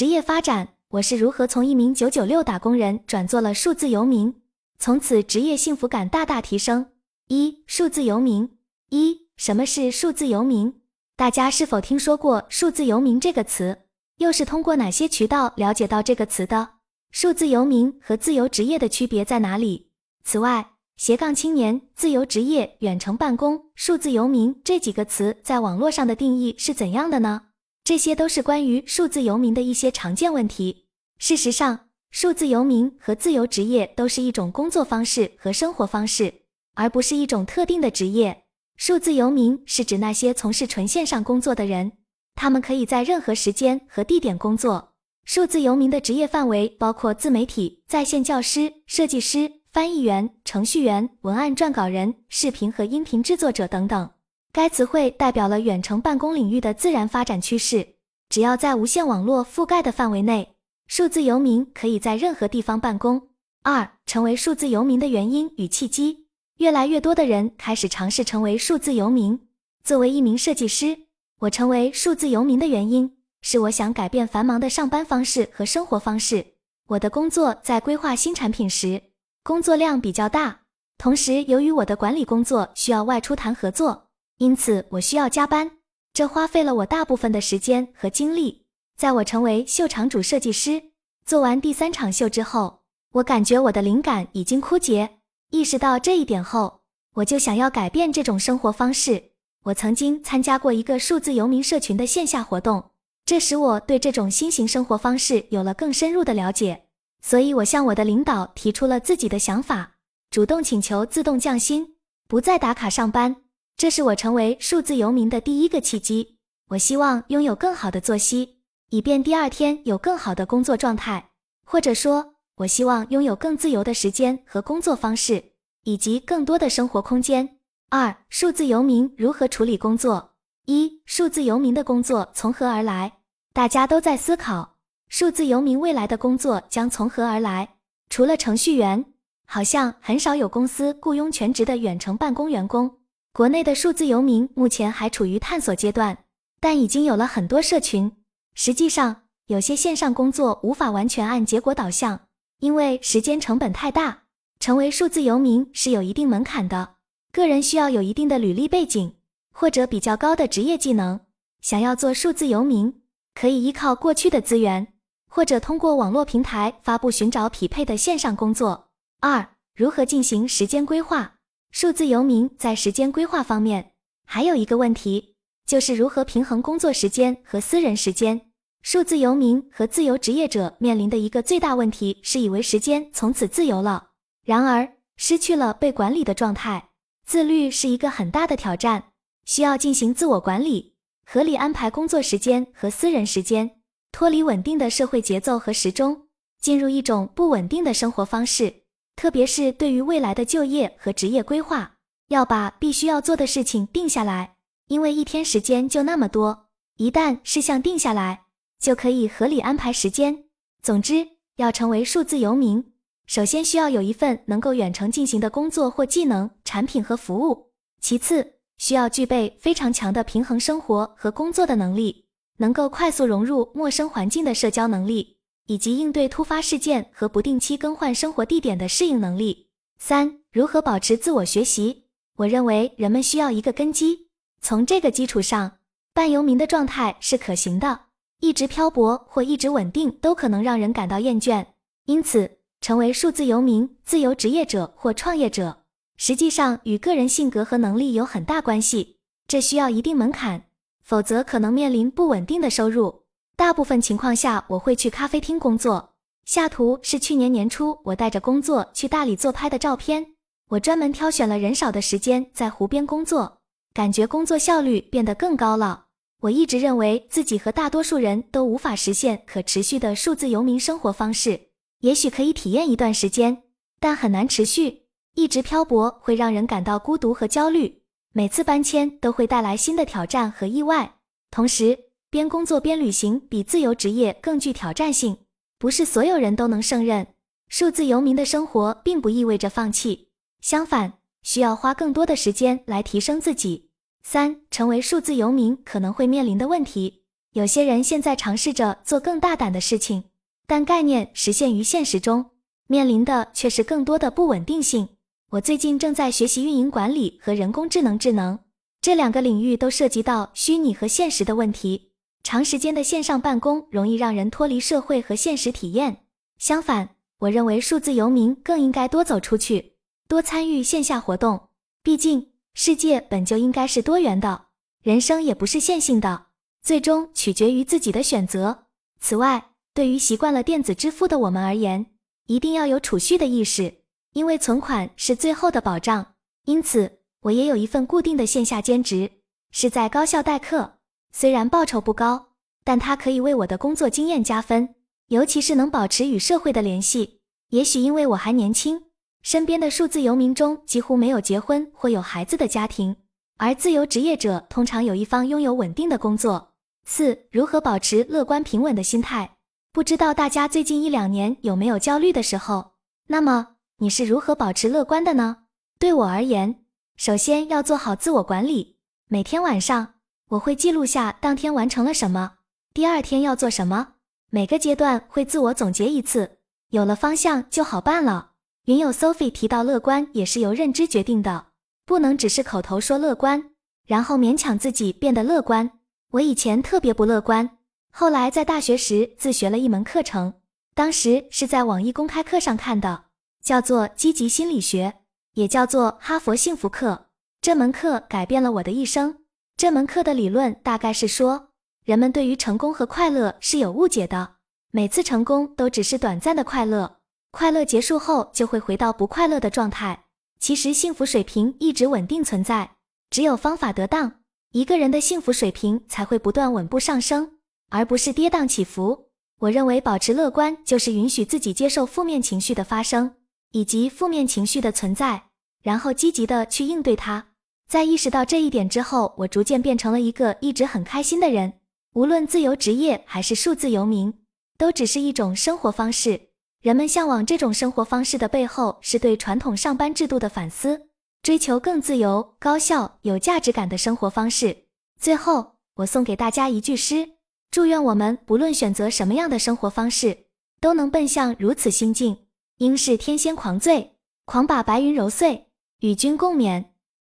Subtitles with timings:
[0.00, 4.34] 职业发展，我是如何从一名九九六打工人转做了数字游民，
[4.78, 6.86] 从此职业幸福感大大提升。
[7.28, 8.48] 一、数字游民。
[8.88, 10.72] 一、什么是数字游民？
[11.16, 13.76] 大家是否听说过数字游民这个词？
[14.16, 16.66] 又是通过哪些渠道了解到这个词的？
[17.10, 19.90] 数字游民和自由职业的区别在哪里？
[20.24, 27.42] 此外，斜杠青年、自由职业、远程办公、数字游民这几个词在网络上的定义是怎样的呢？
[27.90, 30.84] 这些都是关于数字游民的一些常见问题。
[31.18, 36.32] 事实上，数字游民和自由职业都是一种工作方式和生活方式，
[36.74, 38.44] 而不是一种特定的职业。
[38.76, 41.90] 数字游民是指那些从事纯线上工作的人，
[42.36, 44.92] 他们可以在任何时间和地点工作。
[45.24, 49.50] 数字游民的职业范围包括自媒体、在线教师、设计师。
[49.72, 54.10] 翻译员、程序员、文案撰稿人、视频和音频制作者等等。
[54.52, 57.86] 该词汇代表了远程办公领域的自然发展趋势。
[58.28, 60.56] 只要在无线网络覆盖的范围内，
[60.88, 63.28] 数字游民可以在任何地方办公。
[63.62, 66.26] 二、成为数字游民的原因与契机。
[66.58, 69.38] 越来越多的人开始尝试成为数字游民。
[69.84, 70.98] 作为一名设计师，
[71.38, 76.44] 我成为数字游民的原因是我想改变繁忙的上班方式和生活方式。
[76.88, 79.00] 我的工作在规划新产品时。
[79.42, 80.60] 工作量比较大，
[80.98, 84.09] 同时由于我的管理工作需要外出谈合作，
[84.40, 85.70] 因此我需要加班，
[86.14, 88.64] 这花费了我大部分的时间和精力。
[88.96, 90.82] 在我成为秀场主设计师，
[91.26, 92.80] 做完第三场秀之后，
[93.12, 95.18] 我感觉我的灵感已经枯竭。
[95.50, 96.80] 意识到这一点后，
[97.16, 99.32] 我就想要改变这种生活方式。
[99.64, 102.92] 我曾经参加过一个数字游民社群的线下活动，
[103.26, 106.86] 这使我对这种新型生活方式有了更深入的了解。
[107.20, 109.96] 所以，我向我的领导提出了自己的想法，
[110.30, 111.96] 主动请求自动降薪，
[112.26, 113.36] 不再打卡上班。
[113.80, 116.36] 这是我成为数字游民的第一个契机。
[116.68, 118.58] 我希望拥有更好的作息，
[118.90, 121.30] 以便第二天有更好的工作状态，
[121.64, 125.42] 或者说，我希望拥有更自由的时间和工作方式，
[125.84, 127.56] 以及更多的生活空间。
[127.88, 130.32] 二、数字游民如何处理工作？
[130.66, 133.10] 一、数字游民的工作从何而来？
[133.54, 134.76] 大家都在思考。
[135.08, 137.76] 数字游民未来的工作将从何而来？
[138.10, 139.02] 除了程序员，
[139.46, 142.98] 好像很少有公司雇佣全职的远程办公员工。
[143.32, 146.24] 国内的数字游民目前还处于探索阶段，
[146.58, 148.10] 但已经有了很多社群。
[148.54, 152.22] 实际上，有些线上工作无法完全按结果导向，
[152.58, 154.22] 因为时间成本太大。
[154.58, 156.96] 成为数字游民是有一定门槛的，
[157.32, 159.14] 个人需要有一定的履历背景
[159.52, 161.20] 或者比较高的职业技能。
[161.60, 163.00] 想要做数字游民，
[163.34, 164.88] 可以依靠过去的资源。
[165.28, 168.88] 或者通过网络平台发布寻找匹配的线上工作。
[169.20, 171.36] 二、如何进行时间规划？
[171.70, 173.92] 数字游民在时间规划方面
[174.24, 178.40] 还有一个问题，就是如何平衡工作时间和私人时间。
[178.82, 184.08] 数字游民和自由职业者面临的一个最大问题是以为时间从此自由了，
[184.44, 186.88] 然而失去了被管理的状态。
[187.24, 189.12] 自律是一个很大的挑战，
[189.44, 190.94] 需要进行自我管理，
[191.24, 193.70] 合理安排工作时间和私人时间。
[194.10, 196.26] 脱离稳定的社会节奏和时钟，
[196.60, 198.79] 进入一种不稳定的生活方式，
[199.20, 201.96] 特别是对于未来的就业和职业规划，
[202.28, 204.54] 要把必须要做的事情定下来，
[204.86, 208.44] 因为一天时间就那么多，一旦事项定下来，
[208.78, 210.44] 就可以合理安排时间。
[210.82, 212.82] 总之，要成为数字游民，
[213.26, 217.68] 首先需要有一份能够远程进行的工作或技能、产品和服务；
[218.00, 222.24] 其次，需要具备非常强的平衡生活和工作的能力。
[222.56, 225.36] 能够快速融入陌生环境的社交能力，
[225.70, 229.68] 以及应对突发事件和不定期更换生活地点的适应能力。
[230.00, 232.06] 三、如何保持自我学习？
[232.38, 234.26] 我认为人们需要一个根基，
[234.60, 235.78] 从这个基础上，
[236.12, 238.00] 半游民的状态是可行的。
[238.40, 241.64] 一直漂泊或一直稳定都可能让人感到厌倦，
[242.06, 245.84] 因此，成为数字游民、自由职业者或创业者，
[246.16, 249.18] 实际上与个人性格和能力有很大关系。
[249.46, 250.64] 这需要一定门槛。
[251.02, 253.19] 否则可能面临不稳定的收入。
[253.60, 256.14] 大部分情况下，我会去咖啡厅工作。
[256.46, 260.28] 下图是去年年初我带着工作去大理做拍的照片。
[260.70, 263.58] 我专门挑选了人少的时间在湖边工作，
[263.92, 266.06] 感觉工作效率变得更高了。
[266.40, 271.60] 我一直认为自己和大多数人都无法实现可持续的数字游民生活方式。
[272.00, 273.64] 也许可以体验一段时间，
[274.00, 275.02] 但很难持续。
[275.34, 278.00] 一直漂泊会让人感到孤独和焦虑。
[278.32, 281.16] 每次搬迁都会带来新的挑战和意外，
[281.50, 285.36] 同时边工作边旅行比自由职业更具挑战性，
[285.78, 287.26] 不是所有人都能胜任。
[287.68, 290.28] 数字游民的生活并不意味着放弃，
[290.60, 293.90] 相反，需要花更多的时间来提升自己。
[294.22, 297.24] 三、成为数字游民可能会面临的问题。
[297.52, 300.22] 有些人现在尝试着做更大胆的事情，
[300.68, 302.50] 但概念实现于现实中，
[302.86, 305.08] 面临的却是更多的不稳定性。
[305.50, 308.56] 我最近正在学习运营管理和人工智能，智能
[309.00, 312.09] 这两个领域都涉及到虚拟和现实的问题。
[312.42, 316.24] 长时间的线上办公容易让人脱离社会和现实体验。
[316.58, 319.94] 相反，我认为数字游民更应该多走出去，
[320.26, 321.68] 多参与线下活动。
[322.02, 324.66] 毕竟，世界本就应该是多元的，
[325.02, 326.46] 人生也不是线性的。
[326.82, 328.86] 最终取决于自己的选择。
[329.20, 332.06] 此外，对于习惯了电子支付的我们而言，
[332.46, 333.98] 一定要有储蓄的意识，
[334.32, 336.34] 因为存款是最后的保障。
[336.64, 339.30] 因此，我也有一份固定的线下兼职，
[339.70, 340.99] 是在高校代课。
[341.32, 342.48] 虽然报酬不高，
[342.84, 344.94] 但它可以为我的工作经验加分，
[345.28, 347.40] 尤其是能保持与社会的联系。
[347.70, 349.04] 也许因为我还年轻，
[349.42, 353.16] 身边的数字游民中几乎没有结婚或有孩子的家庭，
[353.58, 356.72] 而自由职业者通常有一方拥有稳定的工作。
[357.04, 359.56] 四、如何保持乐观平稳的心态？
[359.92, 362.92] 不知道大家最近一两年有没有焦虑的时候？
[363.28, 365.58] 那么你是如何保持乐观的呢？
[365.98, 366.84] 对我而言，
[367.16, 368.96] 首先要做好自我管理。
[369.28, 370.14] 每天晚上，
[370.50, 372.54] 我会记录下当天完成了什么，
[372.92, 374.14] 第二天要做什么。
[374.50, 376.58] 每个阶段会自我总结一次，
[376.88, 378.50] 有了方向就好办了。
[378.86, 381.66] 云友 Sophie 提到，乐观也是由认知决定的，
[382.04, 383.70] 不能只是口头说乐观，
[384.06, 385.88] 然后勉强自己变得乐观。
[386.32, 387.78] 我以前特别不乐观，
[388.10, 390.54] 后来在大学时自学了一门课程，
[390.94, 393.26] 当时是在网易公开课上看的，
[393.62, 395.14] 叫做积极心理学，
[395.54, 397.26] 也叫做哈佛幸福课。
[397.60, 399.36] 这门课改变了我的一生。
[399.80, 401.70] 这门课的理论大概是说，
[402.04, 404.56] 人们对于成功和快乐是有误解的，
[404.90, 407.16] 每次成功都只是短暂的快乐，
[407.50, 410.24] 快乐结束后就会回到不快乐的状态。
[410.58, 412.96] 其实幸福水平一直稳定存在，
[413.30, 414.30] 只有方法得当。
[414.72, 417.52] 一个人的幸福水平才会不断稳步上升，
[417.88, 419.30] 而不是跌宕起伏。
[419.60, 423.36] 我认为保持乐观就是允许自己接受负面情绪的发生
[423.70, 425.44] 以及负面情绪的存在，
[425.82, 427.46] 然后积极的去应对它。
[427.90, 431.72] 在意识到这一点之后，我逐渐变成了一个一直很开心的人。
[432.12, 434.32] 无论自由职业还是数字游民，
[434.78, 436.40] 都只是一种生活方式。
[436.82, 441.08] 人们向往这种生活方式的背后，是对传统上班制度的反思。
[441.42, 444.84] 追求更自由、高效、有价值感的生活方式。
[445.20, 447.30] 最后，我送给大家一句诗：
[447.72, 450.44] 祝愿我们不论选择什么样的生活方式，
[450.80, 452.36] 都能奔向如此心境。
[452.76, 454.12] 应是天仙狂醉，
[454.44, 455.66] 狂把白云揉碎，
[456.02, 456.84] 与君共勉。